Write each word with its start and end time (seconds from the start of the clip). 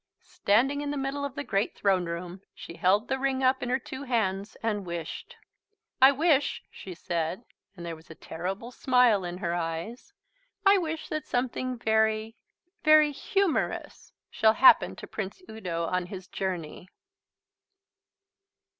Standing 0.31 0.81
in 0.81 0.89
the 0.89 0.97
middle 0.97 1.23
of 1.23 1.35
the 1.35 1.43
great 1.43 1.75
Throne 1.75 2.05
Room, 2.05 2.41
she 2.55 2.73
held 2.75 3.07
the 3.07 3.19
ring 3.19 3.43
up 3.43 3.61
in 3.61 3.69
her 3.69 3.77
two 3.77 4.01
hands 4.01 4.57
and 4.63 4.83
wished. 4.83 5.35
"I 6.01 6.11
wish," 6.11 6.63
she 6.71 6.95
said, 6.95 7.43
and 7.77 7.85
there 7.85 7.95
was 7.95 8.09
a 8.09 8.15
terrible 8.15 8.71
smile 8.71 9.23
in 9.23 9.37
her 9.37 9.53
eyes, 9.53 10.11
"I 10.65 10.79
wish 10.79 11.07
that 11.09 11.27
something 11.27 11.77
very 11.77 12.35
very 12.83 13.11
humorous 13.11 14.11
shall 14.31 14.53
happen 14.53 14.95
to 14.95 15.05
Prince 15.05 15.43
Udo 15.47 15.85
on 15.85 16.07
his 16.07 16.27
journey." 16.27 16.89